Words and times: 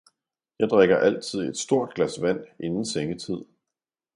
Jeg 0.59 0.69
drikker 0.69 0.97
altid 0.97 1.39
et 1.39 1.57
stort 1.57 1.93
glas 1.93 2.21
vand 2.21 2.45
inden 2.59 2.85
sengetid. 2.85 3.45